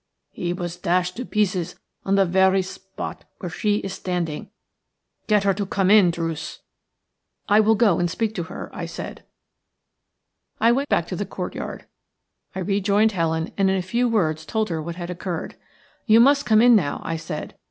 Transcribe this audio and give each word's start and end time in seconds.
He 0.31 0.51
was 0.51 0.77
dashed 0.77 1.15
to 1.17 1.25
pieces 1.27 1.75
on 2.05 2.15
the 2.15 2.25
very 2.25 2.63
spot 2.63 3.23
where 3.37 3.51
she 3.51 3.75
is 3.75 3.93
standing. 3.93 4.49
Get 5.27 5.43
her 5.43 5.53
to 5.53 5.63
come 5.67 5.91
in, 5.91 6.09
Druce." 6.09 6.57
"I 7.47 7.59
will 7.59 7.75
go 7.75 7.99
and 7.99 8.09
speak 8.09 8.33
to 8.33 8.43
her," 8.49 8.71
I 8.73 8.87
said. 8.87 9.23
I 10.59 10.71
went 10.71 10.89
back 10.89 11.05
to 11.09 11.15
the 11.15 11.23
courtyard. 11.27 11.85
I 12.55 12.61
rejoined 12.61 13.11
Helen, 13.11 13.51
and 13.59 13.69
in 13.69 13.75
a 13.77 13.83
few 13.83 14.09
words 14.09 14.43
told 14.43 14.69
her 14.69 14.81
what 14.81 14.95
had 14.95 15.11
occurred. 15.11 15.55
"You 16.07 16.19
must 16.19 16.47
come 16.47 16.63
in 16.63 16.75
now," 16.75 17.01
I 17.05 17.15
said. 17.15 17.53